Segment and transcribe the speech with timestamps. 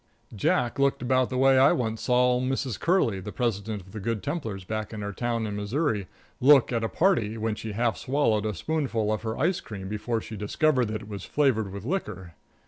[0.35, 3.99] Jack looked about the way I once saw old Miss Curley, the president of the
[3.99, 6.07] Good Templars back in our town in Missouri,
[6.39, 10.19] look at a party when she half swallowed a spoonful of her ice cream before
[10.19, 12.33] she discovered that it was flavored with liquor.